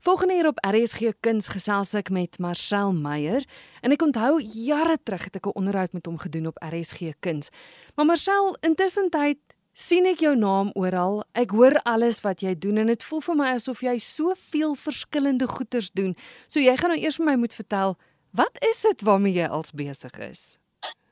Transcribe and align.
Volgende 0.00 0.34
hier 0.34 0.46
op 0.46 0.58
RSG 0.64 1.10
Kuns 1.20 1.50
gesels 1.52 1.90
ek 1.92 2.08
met 2.08 2.38
Marcel 2.40 2.94
Meyer 2.96 3.44
en 3.84 3.92
ek 3.92 4.00
onthou 4.00 4.38
jare 4.40 4.94
terug 4.96 5.26
het 5.26 5.34
ek 5.36 5.48
'n 5.50 5.58
onderhoud 5.60 5.92
met 5.92 6.06
hom 6.08 6.16
gedoen 6.16 6.46
op 6.46 6.56
RSG 6.64 7.12
Kuns. 7.20 7.50
Maar 7.96 8.06
Marcel, 8.06 8.56
intussen 8.64 9.10
tyd 9.10 9.36
sien 9.72 10.06
ek 10.06 10.24
jou 10.24 10.36
naam 10.36 10.70
oral. 10.74 11.22
Ek 11.34 11.50
hoor 11.50 11.76
alles 11.84 12.20
wat 12.20 12.40
jy 12.40 12.54
doen 12.58 12.78
en 12.78 12.86
dit 12.86 13.04
voel 13.04 13.20
vir 13.20 13.36
my 13.36 13.48
asof 13.52 13.82
jy 13.82 13.98
soveel 13.98 14.74
verskillende 14.74 15.46
goeders 15.46 15.90
doen. 15.92 16.16
So 16.46 16.60
jy 16.60 16.76
gaan 16.76 16.90
nou 16.90 17.00
eers 17.00 17.16
vir 17.16 17.26
my 17.26 17.36
moet 17.36 17.54
vertel, 17.54 17.98
wat 18.32 18.56
is 18.70 18.80
dit 18.80 19.02
waarmee 19.02 19.34
jy 19.34 19.48
als 19.48 19.70
besig 19.70 20.18
is? 20.18 20.58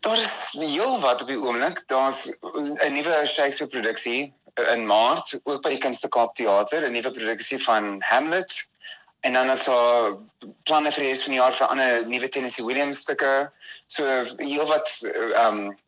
Daar 0.01 0.17
is 0.17 0.57
heel 0.57 1.01
wat 1.01 1.21
op 1.21 1.29
die 1.29 1.37
oomblik. 1.37 1.85
Daar's 1.89 2.31
'n 2.41 2.93
nuwe 2.93 3.27
Shakespeare 3.27 3.69
produksie 3.71 4.33
in 4.73 4.87
Maart 4.87 5.39
ook 5.43 5.63
by 5.63 5.75
die 5.75 5.83
Kunste 5.83 6.09
Kaap 6.09 6.35
Theater, 6.35 6.83
'n 6.83 6.93
nuwe 6.93 7.11
produksie 7.11 7.59
van 7.63 8.03
Hamlet. 8.03 8.69
En 9.21 9.33
dan 9.33 9.51
is 9.51 9.65
daar 9.65 10.17
planne 10.63 10.93
vir 10.93 11.03
die 11.03 11.11
res 11.11 11.23
van 11.23 11.33
die 11.33 11.41
jaar 11.41 11.55
vir 11.55 11.67
ander 11.67 12.07
nuwe 12.07 12.29
Tennessee 12.29 12.65
Williams 12.65 12.99
stukke. 12.99 13.51
So 13.87 14.05
heel 14.37 14.67
wat 14.67 14.99
ehm 15.03 15.59
um, 15.59 15.79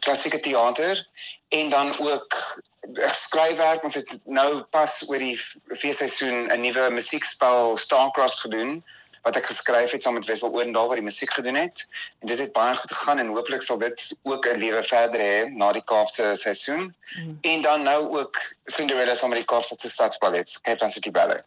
klassieke 0.00 0.40
teater 0.40 1.06
en 1.48 1.70
dan 1.70 1.98
ook 1.98 2.62
skryfwerk. 3.10 3.82
Ons 3.84 3.94
het 3.94 4.18
nou 4.24 4.62
pas 4.70 5.08
oor 5.08 5.18
die 5.18 5.38
feesseisoen 5.74 6.46
'n 6.52 6.60
nuwe 6.60 6.90
musiekspel 6.90 7.76
Starcross 7.76 8.40
gedoen 8.40 8.84
wat 9.26 9.36
ek 9.40 9.48
geskryf 9.50 9.90
het 9.90 10.04
saam 10.06 10.14
met 10.14 10.28
Wessel 10.30 10.54
Oendal 10.54 10.86
wat 10.86 11.00
die 11.00 11.04
musiek 11.06 11.32
gedoen 11.34 11.58
het. 11.58 11.82
En 12.22 12.30
dit 12.30 12.38
het 12.38 12.52
baie 12.54 12.74
goed 12.78 12.92
gegaan 12.92 13.18
en 13.18 13.32
hooplik 13.34 13.64
sal 13.66 13.78
dit 13.82 14.04
ook 14.22 14.46
'n 14.46 14.58
lewe 14.62 14.82
verder 14.82 15.20
hê 15.20 15.50
na 15.50 15.72
die 15.72 15.82
Kaapse 15.84 16.30
seisoen. 16.34 16.94
Mm. 17.18 17.38
En 17.40 17.62
dan 17.62 17.82
nou 17.82 18.18
ook 18.18 18.38
Cinderella 18.64 19.14
saam 19.14 19.30
met 19.30 19.38
die 19.38 19.50
Kaapse 19.50 19.74
Stadsballet, 19.78 20.58
Cape 20.62 20.78
Town 20.78 20.90
City 20.90 21.10
Ballet. 21.10 21.42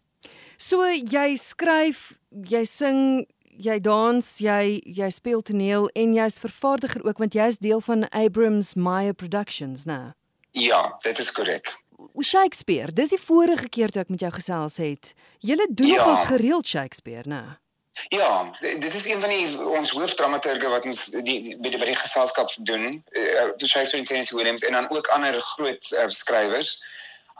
So 0.57 0.83
jy 0.91 1.35
skryf, 1.35 2.19
jy 2.43 2.63
sing, 2.65 3.27
jy 3.57 3.79
dans, 3.79 4.37
jy 4.37 4.81
jy 4.83 5.09
speel 5.09 5.41
toneel 5.41 5.87
en 5.93 6.13
jy's 6.13 6.39
vervaardiger 6.39 7.05
ook 7.05 7.17
want 7.17 7.33
jy's 7.33 7.57
deel 7.57 7.81
van 7.81 8.07
Abrams 8.09 8.73
Meyer 8.73 9.13
Productions, 9.13 9.85
né? 9.85 10.13
Ja, 10.51 10.97
dit 11.01 11.19
is 11.19 11.31
korrek. 11.31 11.77
Shakespeare, 12.21 12.91
dis 12.91 13.09
die 13.09 13.19
vorige 13.19 13.69
keer 13.69 13.91
toe 13.91 14.01
ek 14.01 14.09
met 14.09 14.19
jou 14.19 14.31
gesels 14.31 14.77
het. 14.77 15.13
Julle 15.39 15.67
doen 15.71 15.87
ja. 15.87 15.95
nogals 15.95 16.25
gereeld 16.25 16.67
Shakespeare, 16.67 17.27
né? 17.29 17.59
Ja, 18.07 18.51
dit 18.59 18.93
is 18.93 19.07
een 19.07 19.19
van 19.21 19.29
die 19.29 19.59
ons 19.59 19.89
hoofdramaturge 19.89 20.67
wat 20.67 20.85
ons 20.85 21.05
die 21.05 21.57
by 21.57 21.69
die, 21.69 21.85
die 21.85 21.95
geselskap 21.95 22.53
doen, 22.57 23.03
uh, 23.11 23.49
Shakespeare 23.57 23.97
en 23.97 24.07
Tennessee 24.07 24.37
Williams 24.37 24.63
en 24.63 24.73
dan 24.73 24.89
ook 24.89 25.07
ander 25.07 25.41
groot 25.41 25.91
uh, 25.91 26.07
skrywers. 26.07 26.83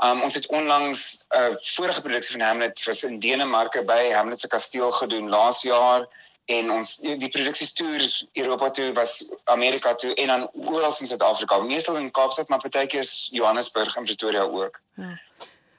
Um 0.04 0.22
ons 0.22 0.34
het 0.34 0.48
onlangs 0.48 1.26
'n 1.30 1.38
uh, 1.38 1.56
vorige 1.76 2.02
produksie 2.02 2.38
van 2.38 2.46
Hamlet 2.48 2.84
was 2.86 3.04
in 3.04 3.20
Denemarke 3.20 3.84
by 3.86 4.12
Hamlet 4.12 4.42
se 4.42 4.48
kasteel 4.48 4.92
gedoen 4.92 5.30
laas 5.30 5.62
jaar 5.62 6.08
en 6.46 6.72
ons 6.72 6.96
die 6.98 7.30
produksies 7.30 7.74
toer 7.74 8.06
Europa 8.34 8.70
toe 8.72 8.94
was 8.94 9.36
Amerika 9.44 9.96
toe 9.96 10.14
en 10.14 10.28
dan 10.28 10.50
oral 10.54 10.96
in 11.00 11.08
Suid-Afrika, 11.08 11.60
meestal 11.62 11.98
in 11.98 12.12
Kaapstad, 12.12 12.50
maar 12.50 12.60
partykeer 12.60 13.00
is 13.00 13.28
Johannesburg 13.32 13.96
en 13.96 14.04
Pretoria 14.04 14.42
ook. 14.42 14.80
Ja. 14.96 15.20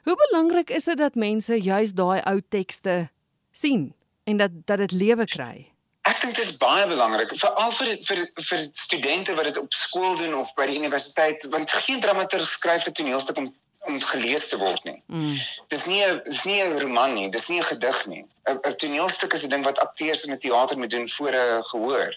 Hoe 0.03 0.17
belangrik 0.29 0.71
is 0.71 0.85
dit 0.85 0.99
dat 0.99 1.15
mense 1.15 1.61
juis 1.63 1.93
daai 1.93 2.21
ou 2.25 2.41
tekste 2.49 3.11
sien? 3.53 3.95
En 4.31 4.41
dat 4.41 4.51
dat 4.71 4.79
dit 4.79 4.93
lewe 4.93 5.27
kry. 5.27 5.67
Ek 6.09 6.21
dink 6.23 6.37
dit 6.37 6.45
is 6.45 6.57
baie 6.61 6.87
belangrik 6.89 7.33
veral 7.39 7.73
vir 7.77 7.97
vir 8.07 8.23
vir 8.51 8.63
studente 8.73 9.35
wat 9.39 9.51
dit 9.51 9.59
op 9.61 9.75
skool 9.75 10.17
doen 10.17 10.35
of 10.39 10.55
by 10.59 10.67
die 10.71 10.79
universiteit 10.81 11.45
want 11.55 11.75
geen 11.87 12.01
dramaturg 12.01 12.49
skryf 12.49 12.87
'n 12.87 12.97
toneelstuk 13.01 13.43
om 13.43 13.51
om 13.89 14.01
gelees 14.01 14.49
te 14.49 14.59
word 14.61 14.83
nie. 14.85 14.99
Mm. 15.09 15.37
Dis 15.73 15.87
nie 15.87 16.03
'n 16.05 16.21
dis 16.25 16.45
nie 16.45 16.61
'n 16.63 16.79
roman 16.79 17.15
nie, 17.15 17.31
dis 17.31 17.49
nie 17.49 17.61
'n 17.61 17.69
gedig 17.73 18.07
nie. 18.07 18.25
'n 18.49 18.77
Toneelstuk 18.77 19.33
is 19.33 19.45
'n 19.45 19.49
ding 19.49 19.65
wat 19.65 19.79
akteurs 19.79 20.25
in 20.25 20.33
'n 20.33 20.39
teater 20.39 20.79
moet 20.79 20.91
doen 20.91 21.09
voor 21.09 21.33
'n 21.33 21.63
gehoor. 21.71 22.15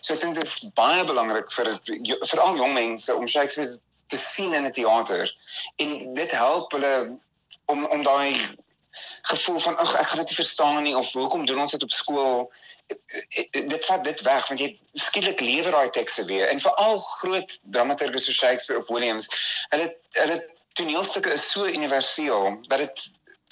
So 0.00 0.14
ek 0.14 0.20
dink 0.20 0.34
dit 0.34 0.46
is 0.46 0.72
baie 0.76 1.04
belangrik 1.04 1.52
vir 1.52 1.78
vir 2.30 2.40
al 2.40 2.56
jong 2.56 2.74
mense 2.74 3.14
om 3.14 3.26
Shakespeare 3.26 3.78
te 4.08 4.16
sien 4.16 4.54
in 4.54 4.66
'n 4.66 4.72
teater 4.72 5.30
en 5.76 6.14
dit 6.14 6.30
help 6.30 6.72
hulle 6.72 7.18
om 7.66 7.84
om 7.84 8.02
daai 8.02 8.56
gevoel 9.22 9.58
van 9.58 9.76
ag 9.76 9.94
ek 9.94 10.06
gaan 10.06 10.22
dit 10.22 10.32
nie 10.32 10.40
verstaan 10.42 10.82
nie 10.82 10.96
of 10.96 11.12
hoekom 11.12 11.46
doen 11.46 11.60
ons 11.60 11.74
dit 11.76 11.82
op 11.82 11.90
skool? 11.90 12.52
Dit 13.50 13.84
vat 13.88 14.04
dit 14.04 14.20
weg 14.20 14.48
want 14.48 14.60
jy 14.60 14.70
skielik 14.92 15.40
lewer 15.40 15.72
daai 15.72 15.90
tekste 15.90 16.24
weer. 16.24 16.48
En 16.48 16.60
veral 16.60 16.98
groot 16.98 17.58
dramaturge 17.62 18.18
soos 18.18 18.36
Shakespeare 18.36 18.80
of 18.80 18.88
Williams 18.88 19.28
hulle 19.68 19.90
hulle 20.20 20.40
toneelstukke 20.74 21.32
is 21.32 21.50
so 21.50 21.66
universeel 21.66 22.58
dat 22.66 22.78
dit 22.78 23.04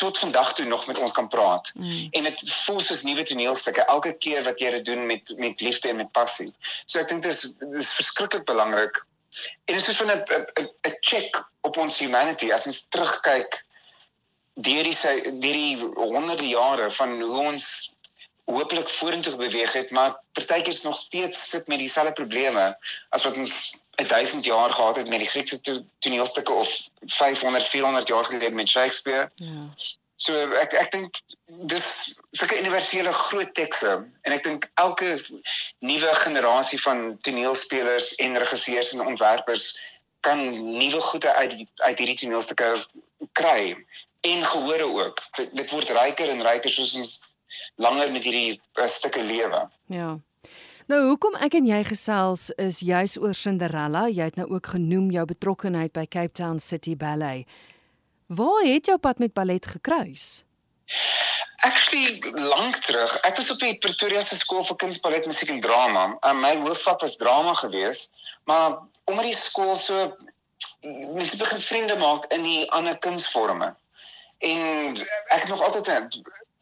tot 0.02 0.18
vandag 0.18 0.54
toe 0.54 0.64
nog 0.66 0.86
met 0.86 0.98
ons 0.98 1.12
kan 1.12 1.28
praat. 1.28 1.70
Mm. 1.74 2.08
en 2.10 2.22
dit 2.22 2.52
voel 2.64 2.80
soos 2.80 3.02
nuwe 3.02 3.22
toneelstukke 3.22 3.84
elke 3.84 4.12
keer 4.12 4.42
wat 4.44 4.60
jy 4.60 4.70
dit 4.78 4.84
doen 4.84 5.06
met 5.06 5.34
met 5.36 5.60
liefde 5.60 5.88
en 5.88 5.96
met 5.96 6.12
passie. 6.12 6.50
So 6.86 6.98
ek 6.98 7.08
dink 7.12 7.22
dis 7.22 7.44
dis 7.74 7.92
verskriklik 7.98 8.44
belangrik. 8.48 9.04
En 9.70 9.78
dit 9.78 9.88
is 9.88 9.96
so 9.96 10.04
'n 10.04 10.24
'n 10.88 10.96
check 11.00 11.38
op 11.60 11.76
ons 11.76 11.98
humanity. 11.98 12.50
As 12.52 12.66
ons 12.66 12.86
terugkyk 12.88 13.62
deur 14.54 14.82
die 14.84 14.96
deur 15.40 15.58
die 15.58 15.76
honderde 15.94 16.48
jare 16.48 16.90
van 16.90 17.20
hoe 17.20 17.40
ons 17.52 17.66
hopelik 18.44 18.88
vorentoe 18.88 19.36
beweeg 19.36 19.72
het, 19.72 19.90
maar 19.90 20.16
partykeer 20.32 20.74
is 20.74 20.82
nog 20.82 20.96
steeds 20.96 21.50
sit 21.50 21.66
met 21.66 21.78
dieselfde 21.78 22.12
probleme 22.12 22.76
as 23.08 23.24
wat 23.24 23.36
ons 23.36 23.84
1000 23.94 24.44
jaar 24.44 24.70
gehad 24.70 24.96
het 24.96 25.08
met 25.08 25.18
die 25.18 25.28
Griekse 25.28 25.84
toneelstukke 25.98 26.52
of 26.52 26.88
500 27.06 27.64
400 27.64 28.08
jaar 28.08 28.24
gelede 28.24 28.54
met 28.54 28.68
Shakespeare. 28.68 29.30
Ja. 29.34 29.68
So 30.16 30.38
ek 30.54 30.74
ek 30.78 30.92
dink 30.94 31.18
dis 31.70 31.86
sulke 32.30 32.58
universele 32.58 33.12
groot 33.12 33.54
tekste 33.54 33.94
en 34.22 34.34
ek 34.34 34.44
dink 34.46 34.68
elke 34.74 35.16
nuwe 35.82 36.12
generasie 36.22 36.78
van 36.82 37.16
toneelspelers 37.26 38.14
en 38.22 38.38
regisseurs 38.38 38.92
en 38.92 39.06
ontwerpers 39.06 39.72
kan 40.20 40.38
nuwe 40.78 41.00
goede 41.00 41.34
uit 41.34 41.56
uit 41.82 41.98
hierdie 41.98 42.18
toneelstukke 42.22 42.70
kry 43.32 43.74
en 44.22 44.44
gehore 44.44 44.86
ook. 44.86 45.22
Dit, 45.36 45.56
dit 45.56 45.70
word 45.70 45.90
ryker 45.90 46.28
en 46.30 46.42
ryker 46.46 46.70
soos 46.70 46.94
ons 46.98 47.14
langer 47.82 48.12
met 48.12 48.22
hierdie 48.26 48.60
uh, 48.78 48.86
stukke 48.86 49.22
lewe. 49.26 49.64
Ja. 49.90 50.14
Nou 50.90 51.00
hoekom 51.08 51.36
ek 51.42 51.56
en 51.58 51.66
jy 51.66 51.80
gesels 51.86 52.48
is 52.60 52.82
juis 52.86 53.16
oor 53.18 53.34
Cinderella. 53.38 54.06
Jy 54.10 54.30
het 54.30 54.38
nou 54.38 54.48
ook 54.54 54.72
genoem 54.74 55.10
jou 55.14 55.24
betrokkeheid 55.30 55.94
by 55.94 56.06
Cape 56.06 56.34
Town 56.38 56.58
City 56.62 56.96
Ballet. 56.98 57.46
Waar 58.32 58.62
het 58.66 58.90
jou 58.90 58.98
pad 58.98 59.18
met 59.22 59.34
ballet 59.34 59.66
gekruis? 59.66 60.44
Actually 61.66 62.18
lank 62.34 62.78
terug. 62.86 63.14
Ek 63.26 63.36
was 63.38 63.50
op 63.50 63.60
die 63.62 63.76
Pretoria 63.78 64.22
se 64.22 64.38
skool 64.38 64.64
vir 64.66 64.78
kuns, 64.82 64.98
ballet, 65.02 65.26
musiek 65.26 65.50
en 65.54 65.62
drama. 65.62 66.08
En 66.26 66.40
my 66.42 66.56
hoofvak 66.64 67.02
was 67.04 67.18
drama 67.20 67.54
geweest, 67.58 68.10
maar 68.50 68.80
omdat 69.04 69.30
die 69.30 69.38
skool 69.38 69.76
so 69.78 70.10
mense 71.14 71.38
begin 71.38 71.62
vriende 71.62 71.96
maak 71.98 72.26
in 72.34 72.42
die 72.42 72.66
ander 72.74 72.98
kunsvorme 72.98 73.72
en 74.42 74.96
ek 75.26 75.40
het 75.40 75.48
nog 75.48 75.62
altyd 75.62 75.88
'n 75.88 76.08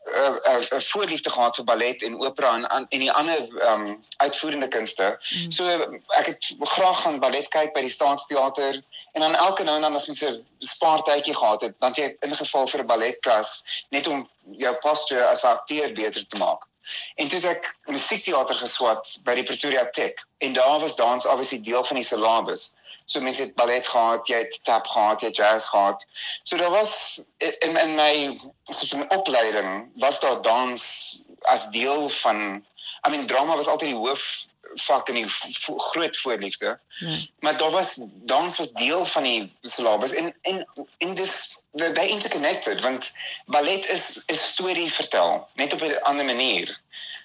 'n 0.04 0.76
'n 0.76 0.80
voorliefde 0.80 1.30
gehad 1.30 1.56
vir 1.56 1.64
ballet 1.64 2.02
en 2.02 2.20
opera 2.20 2.54
en 2.54 2.86
en 2.88 2.98
die 2.98 3.12
ander 3.12 3.58
ehm 3.58 3.86
um, 3.86 4.04
uitvoerende 4.16 4.68
kunste. 4.68 5.18
Mm. 5.18 5.50
So 5.50 5.64
ek 6.08 6.26
het 6.26 6.54
graag 6.60 7.02
gaan 7.02 7.18
ballet 7.18 7.48
kyk 7.48 7.72
by 7.72 7.80
die 7.80 7.96
Staatsteater 7.96 8.82
en 9.12 9.20
dan 9.20 9.34
elke 9.34 9.62
nou 9.62 9.76
en 9.76 9.82
dan 9.82 9.94
as 9.94 10.06
mens 10.06 10.24
'n 10.24 10.46
spaartydjie 10.58 11.34
gehad 11.34 11.60
het, 11.60 11.74
dan 11.78 11.92
jy 11.92 12.16
ingeval 12.20 12.66
vir 12.66 12.80
'n 12.80 12.86
balletklas 12.86 13.64
net 13.90 14.06
om 14.06 14.28
jou 14.56 14.74
posture 14.74 15.26
as 15.26 15.44
akteur 15.44 15.92
beter 15.92 16.26
te 16.26 16.36
maak. 16.36 16.66
En 17.14 17.28
toe 17.28 17.38
het 17.38 17.48
ek 17.56 17.76
musiekteater 17.84 18.54
geswat 18.54 19.18
by 19.24 19.34
die 19.34 19.42
Pretoria 19.42 19.84
Tech 19.90 20.26
en 20.38 20.52
daar 20.52 20.80
was 20.80 20.96
dans 20.96 21.26
obviously 21.26 21.60
deel 21.60 21.84
van 21.84 21.96
die 21.96 22.04
syllabus. 22.04 22.74
So 23.10 23.20
mense 23.20 23.42
het 23.42 23.54
ballet 23.58 23.86
gehad, 23.86 24.28
jy 24.30 24.36
het 24.44 24.58
tap 24.62 24.86
gehad, 24.86 25.20
jy 25.20 25.32
het 25.32 25.36
jazz 25.36 25.66
gehad. 25.66 26.04
So 26.46 26.56
daar 26.56 26.70
was 26.70 27.22
in 27.38 27.76
in 27.76 27.94
my 27.98 28.38
soos 28.70 28.92
'n 28.94 29.08
opleiding 29.08 29.90
was 29.94 30.20
daar 30.20 30.42
dans 30.42 30.82
as 31.40 31.66
deel 31.74 32.08
van 32.08 32.64
I 33.06 33.10
mean 33.10 33.26
drama 33.26 33.56
was 33.56 33.66
altyd 33.66 33.90
die 33.90 33.98
hoof 33.98 34.46
vak 34.74 35.08
in 35.08 35.14
die 35.14 35.26
vo 35.26 35.78
groot 35.78 36.16
voorliefde. 36.16 36.78
Nee. 37.00 37.32
Maar 37.40 37.56
daar 37.56 37.70
was 37.70 37.96
dans 38.30 38.56
was 38.56 38.72
deel 38.72 39.04
van 39.04 39.22
die 39.22 39.52
syllabus 39.62 40.12
en 40.12 40.34
en 40.42 40.66
en 40.98 41.14
dis 41.14 41.62
they 41.72 42.08
interconnected 42.08 42.80
want 42.80 43.12
ballet 43.46 43.88
is 43.88 44.22
'n 44.26 44.34
storie 44.34 44.92
vertel 44.92 45.48
net 45.54 45.72
op 45.72 45.82
'n 45.82 45.98
ander 46.02 46.24
manier. 46.24 46.80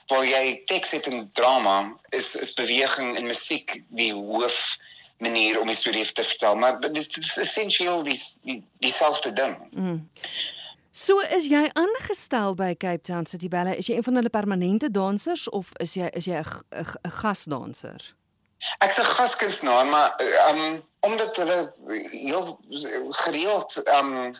Waar 0.07 0.25
jy 0.25 0.61
teks 0.65 0.91
het 0.91 1.05
in 1.05 1.29
drama 1.33 1.93
is 2.09 2.35
is 2.35 2.53
beweging 2.53 3.17
en 3.17 3.25
musiek 3.25 3.83
die 3.87 4.13
hoof 4.13 4.77
manier 5.17 5.59
om 5.59 5.67
die 5.67 5.75
storie 5.75 6.11
te 6.11 6.23
vertel, 6.23 6.55
maar 6.55 6.79
dit 6.79 7.17
is 7.17 7.37
essensieel 7.37 8.03
die 8.03 8.63
dieselfde 8.79 9.33
die 9.33 9.43
ding. 9.43 9.57
Mm. 9.71 10.09
So 10.95 11.19
is 11.19 11.49
jy 11.51 11.69
aangestel 11.73 12.55
by 12.55 12.73
Cape 12.79 13.03
Town 13.03 13.25
City 13.25 13.49
Ballet? 13.51 13.77
Is 13.77 13.87
jy 13.87 13.97
een 13.97 14.03
van 14.03 14.15
hulle 14.15 14.31
permanente 14.31 14.91
dansers 14.91 15.49
of 15.49 15.73
is 15.83 15.93
jy 15.93 16.07
is 16.15 16.25
jy 16.25 16.39
'n 16.39 17.11
gasdanser? 17.19 18.13
Ek's 18.79 18.99
'n 18.99 19.03
gaskunstenaar, 19.03 19.85
maar 19.85 20.15
um 20.49 20.83
omdat 20.99 21.35
hulle 21.35 21.73
heel 22.11 22.59
gereeld 23.09 23.81
um 23.99 24.33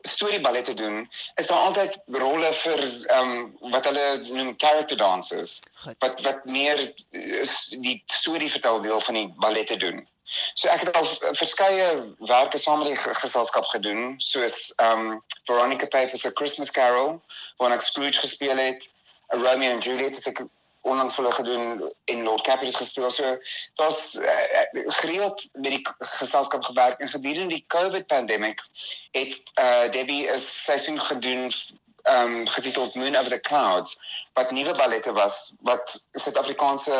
storieballette 0.00 0.74
doen, 0.74 1.10
is 1.34 1.46
daar 1.46 1.58
altyd 1.58 1.98
rolle 2.06 2.52
vir 2.52 2.84
ehm 3.06 3.30
um, 3.30 3.70
wat 3.72 3.84
hulle 3.84 4.06
noem 4.28 4.54
character 4.56 4.96
dances. 4.96 5.58
Goed. 5.82 5.96
Wat 5.98 6.20
wat 6.20 6.44
meer 6.44 6.94
is 7.10 7.56
die 7.80 8.02
storie 8.06 8.50
vertel 8.50 8.80
deel 8.80 9.00
van 9.00 9.14
die 9.14 9.34
ballette 9.36 9.76
doen. 9.76 10.06
So 10.54 10.68
ek 10.68 10.84
het 10.84 10.96
al 10.96 11.08
verskeie 11.40 11.88
werke 12.18 12.58
saam 12.58 12.82
met 12.82 12.92
die 12.92 13.14
geselskap 13.22 13.64
gedoen, 13.72 14.14
soos 14.18 14.68
ehm 14.76 15.06
um, 15.06 15.24
Veronica 15.48 15.86
Papers 15.86 16.26
a 16.26 16.30
Christmas 16.34 16.70
Carol, 16.70 17.20
waar 17.56 17.72
ek 17.72 17.82
Scrooge 17.82 18.20
gespeel 18.20 18.56
het, 18.56 18.88
a 19.32 19.36
Romeo 19.36 19.72
and 19.72 19.84
Juliet 19.84 20.20
het 20.20 20.26
ek 20.26 20.44
onlangs 20.80 21.16
hulle 21.16 21.32
gedoen 21.32 21.92
en 22.04 22.22
Lord 22.22 22.42
Capulet 22.42 22.76
gespeel. 22.76 23.10
So 23.10 23.38
daar's 23.74 24.14
uh, 24.14 24.28
gereeld 24.72 25.48
met 25.52 25.70
die 25.70 25.86
geselskap 25.98 26.64
gewerk 26.64 27.00
en 27.00 27.08
gedurende 27.08 27.54
die 27.54 27.64
COVID 27.66 28.06
pandemic 28.06 28.62
het 29.10 29.40
uh, 29.60 29.90
Debbie 29.90 30.30
'n 30.30 30.38
seisoen 30.38 31.00
gedoen 31.00 31.52
um 32.08 32.46
getiteld 32.48 32.94
Moon 32.94 33.16
over 33.16 33.30
the 33.30 33.40
Clouds 33.40 33.98
wat 34.32 34.50
nuwe 34.50 34.72
ballette 34.72 35.12
was 35.12 35.52
wat 35.60 36.08
Suid-Afrikaanse 36.12 36.94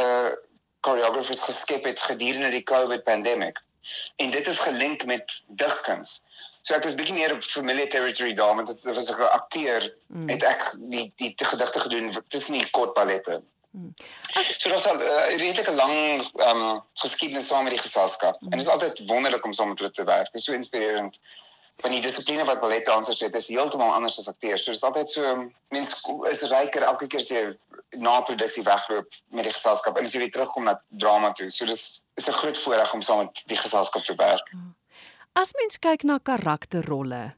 choreographers 0.80 1.42
geskep 1.42 1.84
het 1.84 2.00
gedurende 2.00 2.50
die 2.50 2.62
COVID 2.62 3.02
pandemic. 3.02 3.62
En 4.16 4.30
dit 4.30 4.46
is 4.46 4.58
gelink 4.58 5.04
met 5.04 5.42
digkuns. 5.46 6.22
So 6.62 6.74
ek 6.74 6.84
was 6.84 6.96
bietjie 6.98 7.16
meer 7.16 7.32
op 7.32 7.42
familiar 7.42 7.88
territory 7.88 8.34
daar 8.34 8.54
want 8.58 8.66
dit 8.68 8.82
was 8.94 9.10
'n 9.10 9.22
akteur 9.22 9.94
mm. 10.06 10.28
het 10.28 10.42
ek 10.42 10.74
die 10.92 11.12
die 11.16 11.32
gedigte 11.36 11.80
gedoen 11.80 12.12
tussen 12.28 12.58
die 12.58 12.70
kort 12.70 12.94
ballette. 12.94 13.42
As 14.34 14.54
so 14.58 14.68
dit 14.68 14.78
is 14.78 14.86
'n 14.86 15.00
uh, 15.00 15.36
redelike 15.36 15.72
lang 15.72 16.22
um, 16.46 16.82
geskiedenis 16.94 17.46
saam 17.46 17.64
met 17.64 17.72
die 17.72 17.82
geselskap. 17.82 18.40
Mm. 18.40 18.52
En 18.52 18.58
dit 18.58 18.66
is 18.66 18.72
altyd 18.72 19.02
wonderlik 19.06 19.44
om 19.44 19.52
saam 19.52 19.68
met 19.68 19.78
hulle 19.78 19.90
te 19.90 20.04
werk. 20.04 20.32
Dit 20.32 20.40
is 20.40 20.44
so 20.44 20.52
inspirerend. 20.52 21.20
Van 21.78 21.90
die 21.90 22.00
dissipline 22.00 22.44
wat 22.44 22.60
balletdansers 22.60 23.20
het, 23.20 23.34
is 23.34 23.48
heeltemal 23.48 23.92
anders 23.92 24.18
as 24.18 24.28
akteurs. 24.28 24.64
So 24.64 24.70
dit 24.70 24.80
is 24.80 24.86
altyd 24.88 25.08
so 25.08 25.50
mens 25.68 25.92
is 26.30 26.42
ryker 26.50 26.82
elke 26.82 27.06
keer 27.06 27.20
as 27.20 27.28
jy 27.30 27.44
na 28.02 28.20
produksie 28.20 28.64
wegloop 28.64 29.14
met 29.30 29.44
die 29.44 29.52
geselskap 29.52 29.96
en 29.96 30.08
as 30.08 30.12
jy 30.12 30.24
weer 30.24 30.32
terugkom 30.34 30.64
na 30.64 30.80
drama 30.88 31.32
toe. 31.32 31.50
So 31.50 31.66
dis 31.66 32.04
is 32.16 32.28
'n 32.28 32.38
groot 32.40 32.58
voorreg 32.58 32.94
om 32.94 33.00
saam 33.00 33.18
met 33.18 33.42
die 33.46 33.56
geselskap 33.56 34.02
te 34.02 34.14
werk. 34.14 34.52
As 35.32 35.52
mens 35.54 35.78
kyk 35.78 36.02
na 36.02 36.18
karakterrolle, 36.18 37.37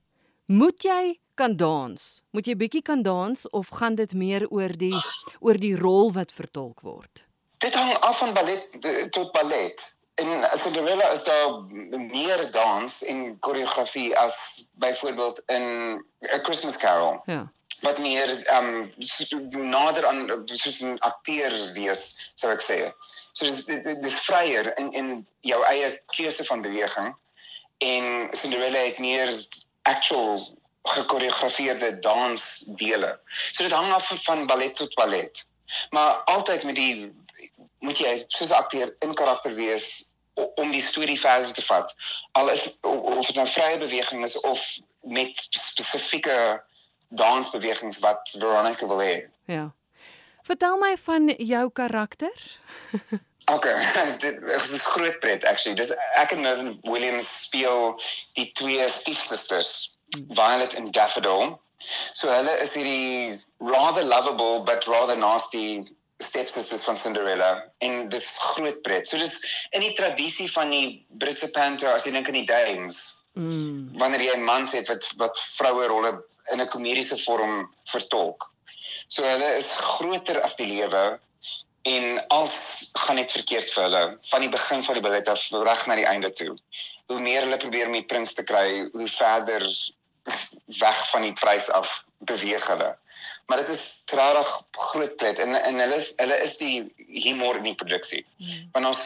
moet 0.50 0.82
jy 0.82 1.18
kan 1.38 1.56
dans? 1.56 2.22
Moet 2.34 2.46
jy 2.50 2.56
bietjie 2.58 2.82
kan 2.82 3.02
dans 3.06 3.46
of 3.54 3.68
gaan 3.78 3.94
dit 3.94 4.12
meer 4.18 4.48
oor 4.50 4.74
die 4.76 4.96
oor 5.38 5.58
die 5.60 5.76
rol 5.78 6.10
wat 6.16 6.34
vertolk 6.34 6.82
word? 6.86 7.24
Dit 7.62 7.76
hang 7.78 7.92
af 8.02 8.18
van 8.18 8.34
ballet 8.34 8.66
tot 9.14 9.32
ballet. 9.36 9.84
In 10.20 10.44
Cinderella 10.58 11.12
is 11.14 11.22
daar 11.24 11.62
meer 12.10 12.50
dans 12.52 12.98
en 13.04 13.38
koreografie 13.38 14.10
as 14.18 14.66
byvoorbeeld 14.82 15.40
in 15.46 15.64
A 16.34 16.38
Christmas 16.42 16.76
Carol. 16.76 17.22
Ja. 17.24 17.46
Wat 17.80 17.98
meer 17.98 18.34
ehm 18.44 18.90
um, 18.90 19.70
nader 19.70 20.06
aan 20.06 20.26
soos 20.44 20.82
'n 20.82 20.98
akteur 20.98 21.54
wees, 21.72 22.32
sou 22.34 22.52
ek 22.52 22.60
sê. 22.60 22.92
So 23.32 23.46
dis 23.46 23.64
dis 24.02 24.20
vryer 24.26 24.74
in 24.78 24.92
in 24.92 25.26
jou 25.40 25.62
eie 25.64 25.94
keuse 26.16 26.44
van 26.44 26.60
beweging 26.60 27.14
en 27.80 28.28
Cinderella 28.36 28.78
het 28.78 28.98
meer 28.98 29.30
actual 29.82 30.58
gekoreografeerde 30.82 31.98
dansdele. 31.98 33.18
So 33.52 33.62
dit 33.62 33.72
hang 33.72 33.92
af 33.92 34.12
van 34.22 34.46
ballet 34.46 34.74
tot 34.74 34.94
ballet. 34.94 35.44
Maar 35.90 36.14
altyd 36.14 36.64
met 36.64 36.74
die 36.74 37.12
moet 37.78 37.98
jy 37.98 38.24
soos 38.26 38.50
'n 38.50 38.60
akteur 38.62 38.94
in 38.98 39.14
karakter 39.14 39.54
wees 39.54 40.10
om 40.34 40.70
die 40.70 40.82
storie 40.82 41.20
verder 41.20 41.52
te 41.52 41.62
vat. 41.62 41.94
Al 42.32 42.50
is 42.50 42.80
of 42.80 43.26
dit 43.26 43.36
'n 43.36 43.38
nou 43.38 43.48
vrye 43.48 43.78
beweging 43.78 44.24
is 44.24 44.40
of 44.40 44.78
met 45.00 45.46
spesifieke 45.50 46.62
dansbewegings 47.08 47.98
wat 47.98 48.36
Veronica 48.38 48.86
wil 48.86 49.00
hê. 49.00 49.28
Ja. 49.44 49.72
Vertel 50.42 50.78
my 50.78 50.96
van 50.96 51.28
jou 51.28 51.70
karakter. 51.72 52.58
Okay, 53.54 53.74
dit 54.24 54.38
is 54.72 54.84
groot 54.86 55.18
pret 55.20 55.44
actually. 55.44 55.76
Dis 55.78 55.90
ek 56.18 56.34
en 56.36 56.44
Mervyn 56.44 56.74
Williams 56.86 57.30
speel 57.46 57.96
die 58.38 58.50
twee 58.58 58.86
stiefsusters. 58.88 59.96
Violet 60.34 60.74
and 60.74 60.92
Daffodil. 60.92 61.56
So 62.14 62.28
hulle 62.30 62.52
is 62.62 62.74
hierdie 62.76 63.38
rather 63.58 64.04
lovable 64.04 64.62
but 64.66 64.86
rather 64.86 65.16
nasty 65.16 65.84
stepsisters 66.20 66.84
van 66.84 66.96
Cinderella 66.96 67.64
en 67.78 68.08
dis 68.12 68.26
groot 68.52 68.82
pret. 68.82 69.08
So 69.08 69.18
dis 69.18 69.38
in 69.72 69.82
die 69.86 69.94
tradisie 69.98 70.50
van 70.52 70.70
die 70.74 71.00
Britse 71.22 71.48
panto 71.54 71.88
as 71.88 72.06
jy 72.06 72.12
dink 72.14 72.28
aan 72.28 72.38
die 72.42 72.48
dames. 72.48 73.00
Mm. 73.38 73.96
Wanneer 73.98 74.26
jy 74.26 74.36
'n 74.36 74.44
man 74.44 74.66
het 74.68 74.90
wat 74.92 75.06
wat 75.16 75.42
vroue 75.56 75.86
rolle 75.88 76.12
in 76.52 76.60
'n 76.60 76.68
komediese 76.68 77.18
vorm 77.24 77.66
vertolk. 77.88 78.50
So 79.08 79.24
hulle 79.24 79.56
is 79.56 79.72
groter 79.74 80.42
as 80.42 80.54
die 80.56 80.66
lewe 80.66 81.18
en 81.82 82.26
als 82.28 82.88
gaan 82.92 83.16
dit 83.16 83.32
verkeerd 83.32 83.70
vir 83.72 83.82
hulle 83.82 84.18
van 84.20 84.40
die 84.44 84.52
begin 84.52 84.84
van 84.84 84.98
die 84.98 85.02
ballet 85.02 85.28
af 85.28 85.46
reg 85.50 85.86
na 85.86 85.96
die 85.96 86.08
einde 86.08 86.30
toe. 86.30 86.52
Hoe 87.06 87.20
meer 87.20 87.42
hulle 87.46 87.56
probeer 87.56 87.86
om 87.86 87.96
die 87.96 88.04
prins 88.04 88.34
te 88.34 88.44
kry, 88.44 88.88
hoe 88.92 89.08
verder 89.08 89.64
weg 90.80 91.10
van 91.10 91.22
die 91.22 91.32
prys 91.32 91.70
af 91.70 92.04
beweeg 92.18 92.66
hulle. 92.66 92.96
Maar 93.46 93.62
dit 93.64 93.68
is 93.68 94.02
regtig 94.12 94.50
groot 94.70 95.16
pret 95.16 95.38
en 95.38 95.54
en 95.54 95.78
hulle 95.80 95.96
is 95.96 96.12
hulle 96.16 96.36
is 96.44 96.56
die 96.60 96.92
humor 97.24 97.56
in 97.56 97.70
die 97.70 97.74
produksie. 97.74 98.20
Mm. 98.36 98.68
Want 98.72 98.86
ons 98.86 99.02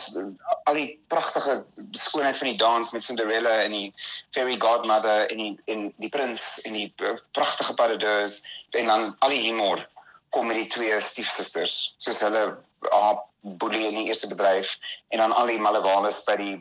al 0.65 0.75
die 0.77 0.99
pragtige 1.09 1.63
skoonheid 1.97 2.37
van 2.37 2.51
die 2.51 2.59
dans 2.61 2.91
met 2.91 3.05
Cinderella 3.05 3.55
en 3.63 3.73
die 3.73 3.89
fairy 4.35 4.59
godmother 4.59 5.31
en 5.31 5.43
die 5.45 5.55
en 5.73 5.89
die 6.03 6.11
prins 6.13 6.61
en 6.67 6.77
die 6.77 6.93
pragtige 7.33 7.75
paradours 7.75 8.43
en 8.71 8.91
dan 8.91 9.17
al 9.19 9.33
die 9.33 9.45
humor 9.47 9.87
kom 10.35 10.51
met 10.51 10.59
die 10.59 10.71
twee 10.71 11.01
stiefsusters 11.01 11.95
soos 12.03 12.21
hulle 12.27 12.45
haar 12.91 13.23
boelie 13.63 13.87
in 13.89 13.99
die 14.01 14.07
eerste 14.11 14.29
bedryf 14.31 14.77
en 15.15 15.23
dan 15.23 15.35
al 15.37 15.51
die 15.53 15.61
malewales 15.63 16.23
by 16.29 16.37
die 16.41 16.55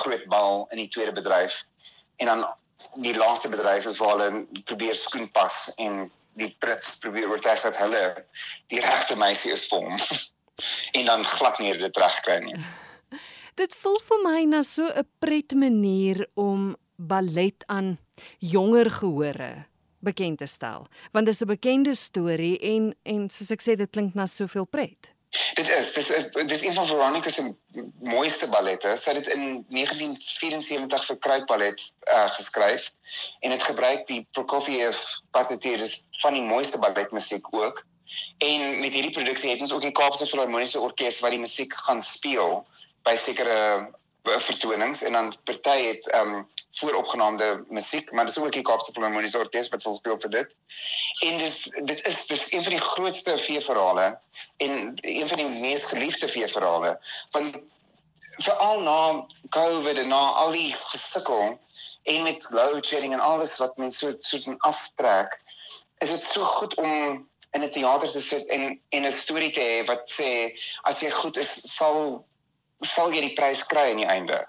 groot 0.00 0.26
bal 0.32 0.66
in 0.74 0.82
die 0.82 0.90
tweede 0.92 1.14
bedryf 1.16 1.62
en 2.22 2.30
dan 2.30 2.44
die 3.02 3.14
laaste 3.16 3.48
bedryf 3.48 3.86
is 3.90 3.98
waar 3.98 4.18
hulle 4.18 4.44
probeer 4.68 4.94
skoen 4.98 5.28
pas 5.34 5.66
en 5.82 6.04
die 6.38 6.50
prins 6.62 6.96
probeer 7.02 7.30
oortuig 7.30 7.62
dat 7.62 7.78
hulle 7.78 8.02
die 8.72 8.80
regte 8.82 9.16
meisie 9.18 9.52
is 9.54 9.64
vir 9.70 9.86
hom. 9.86 9.98
en 10.98 11.10
dan 11.10 11.26
glad 11.36 11.60
nie 11.62 11.74
dit 11.78 12.00
reg 12.02 12.18
kry 12.26 12.40
nie. 12.46 12.58
Dit 13.60 13.74
voel 13.78 14.00
vir 14.02 14.22
my 14.24 14.40
na 14.50 14.62
so 14.66 14.86
'n 14.90 15.06
pret 15.22 15.54
manier 15.54 16.24
om 16.34 16.74
ballet 16.98 17.62
aan 17.70 17.98
jonger 18.38 18.90
gehore 18.90 19.66
bekend 20.04 20.38
te 20.38 20.46
stel, 20.46 20.86
want 21.12 21.26
dit 21.26 21.34
is 21.34 21.42
'n 21.42 21.50
bekende 21.50 21.94
storie 21.94 22.58
en 22.58 22.94
en 23.02 23.30
soos 23.30 23.50
ek 23.50 23.62
sê 23.62 23.76
dit 23.76 23.90
klink 23.90 24.14
na 24.14 24.26
soveel 24.26 24.64
pret. 24.64 25.14
Dit 25.54 25.70
is 25.70 25.92
dis 25.92 26.10
dis 26.46 26.64
een 26.64 26.74
van 26.74 26.86
Veronica 26.86 27.28
se 27.28 27.42
mooiste 28.02 28.48
ballette. 28.48 28.96
Sy 28.96 29.14
het 29.14 29.24
dit 29.24 29.32
in 29.34 29.64
1974 29.68 31.06
vir 31.08 31.18
Kruit 31.26 31.46
Ballet 31.50 31.82
uh, 32.10 32.28
geskryf 32.36 32.90
en 33.40 33.50
dit 33.50 33.62
gebruik 33.62 34.06
die 34.06 34.20
Prokofiev 34.30 35.00
partituur 35.30 35.82
dis 35.82 36.04
van 36.22 36.38
die 36.38 36.42
mooiste 36.42 36.78
balletmusiek 36.78 37.50
ook. 37.54 37.82
En 38.38 38.80
met 38.80 38.94
hierdie 38.94 39.14
produksie 39.14 39.50
het 39.50 39.60
ons 39.60 39.72
ook 39.72 39.82
die 39.82 39.94
Kaapse 39.94 40.26
Filharmoniese 40.26 40.80
Orkees 40.80 41.18
wat 41.24 41.34
die 41.34 41.42
musiek 41.42 41.74
gaan 41.86 42.02
speel 42.06 42.62
by 43.06 43.16
sekere 43.18 43.58
uh, 43.58 44.38
vertonings 44.38 45.02
en 45.02 45.18
dan 45.18 45.34
party 45.44 45.80
het 45.90 46.10
ehm 46.12 46.34
um, 46.34 46.46
vooropgenaamde 46.78 47.64
musiek, 47.68 48.12
maar 48.12 48.26
dis 48.26 48.38
ook 48.38 48.52
die 48.52 48.62
Kaapse 48.62 48.92
Filharmoniese 48.92 49.38
Orkees 49.38 49.68
wat 49.68 49.82
sal 49.82 49.94
speel 49.94 50.18
vir 50.20 50.30
dit. 50.30 50.54
En 51.26 51.38
dis 51.38 51.62
dit 51.90 52.06
is 52.06 52.26
dis 52.26 52.52
een 52.52 52.62
van 52.62 52.74
die 52.76 52.84
grootste 52.86 53.38
feesverhale 53.38 54.18
en 54.56 54.94
een 55.00 55.28
van 55.28 55.38
die 55.38 55.48
mees 55.48 55.84
geliefde 55.84 56.28
feesverhale 56.28 56.96
want 57.30 57.56
veral 58.42 58.80
na 58.80 59.26
COVID 59.54 59.98
en 59.98 60.08
na 60.08 60.22
al 60.42 60.50
die 60.52 60.72
gesukkel 60.74 61.58
en 62.02 62.22
met 62.22 62.46
load 62.50 62.86
shedding 62.86 63.12
en 63.12 63.20
alles 63.20 63.56
wat 63.62 63.76
mense 63.76 63.98
so 63.98 64.14
so 64.18 64.42
kan 64.44 64.58
aftrek, 64.58 65.38
is 65.98 66.10
dit 66.10 66.26
so 66.26 66.44
goed 66.44 66.74
om 66.74 67.28
in 67.54 67.62
'n 67.62 67.70
teater 67.70 68.10
te 68.10 68.20
sit 68.20 68.46
en 68.46 68.80
en 68.88 69.06
'n 69.06 69.12
storie 69.12 69.50
te 69.50 69.60
hê 69.60 69.86
wat 69.86 70.10
sê 70.10 70.58
as 70.82 71.00
jy 71.00 71.10
goed 71.10 71.36
is 71.36 71.76
sal 71.76 72.26
sal 72.80 73.12
jy 73.12 73.20
die 73.20 73.36
prys 73.38 73.62
kry 73.66 73.90
aan 73.90 74.02
die 74.02 74.12
einde 74.16 74.40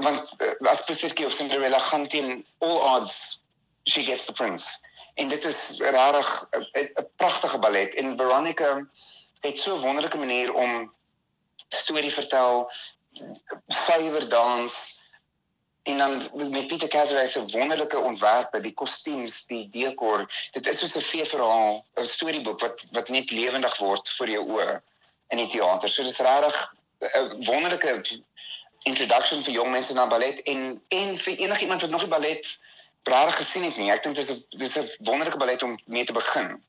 want 0.00 0.34
uh, 0.40 0.70
as 0.70 0.84
Priscilla 0.84 1.26
of 1.26 1.32
Cinderella 1.32 1.78
gaan 1.78 2.08
teen 2.08 2.44
all 2.58 2.78
odds 2.78 3.42
she 3.84 4.02
gets 4.02 4.24
the 4.24 4.32
prince. 4.32 4.78
En 5.14 5.28
dit 5.28 5.44
is 5.44 5.78
regtig 5.78 6.48
'n 6.50 7.06
pragtige 7.16 7.58
ballet. 7.58 7.94
En 7.94 8.16
Veronica 8.16 8.86
het 9.40 9.60
so 9.60 9.76
'n 9.76 9.80
wonderlike 9.80 10.18
manier 10.18 10.54
om 10.54 10.92
storie 11.68 12.12
vertel 12.12 12.72
suiwer 13.66 14.28
dans 14.28 15.02
en 15.82 15.98
dan 15.98 16.22
met 16.34 16.66
Pieter 16.66 16.88
Cazaret 16.88 17.28
se 17.28 17.44
wonderlike 17.46 17.98
ontwerpe 17.98 18.60
die 18.60 18.72
kostuums 18.72 19.46
die 19.46 19.68
dekor 19.68 20.24
dit 20.52 20.66
is 20.66 20.78
soos 20.78 20.96
'n 20.96 21.08
feesverhaal 21.10 21.84
'n 22.00 22.06
storieboek 22.06 22.60
wat 22.60 22.84
wat 22.92 23.08
net 23.08 23.30
lewendig 23.30 23.76
word 23.78 24.08
voor 24.16 24.30
jou 24.30 24.44
oë 24.48 24.80
in 25.28 25.38
die 25.38 25.46
teater 25.46 25.88
so 25.88 26.02
dis 26.02 26.18
regtig 26.18 26.56
'n 27.00 27.44
wonderlike 27.44 28.22
introduction 28.84 29.42
vir 29.42 29.56
jong 29.58 29.70
mense 29.70 29.94
na 29.94 30.06
ballet 30.06 30.42
en 30.50 30.80
en 30.88 31.18
vir 31.18 31.36
enigiemand 31.46 31.80
wat 31.80 31.90
nog 31.90 32.04
nie 32.04 32.14
ballet 32.16 32.52
regtig 33.04 33.36
gesien 33.36 33.64
het 33.64 33.76
nie. 33.76 33.90
Ek 33.92 34.02
dink 34.02 34.16
dis 34.16 34.30
'n 34.30 34.58
dis 34.58 34.76
'n 34.78 34.88
wonderlike 35.08 35.38
ballet 35.38 35.62
om 35.62 35.78
mee 35.84 36.04
te 36.04 36.12
begin. 36.12 36.62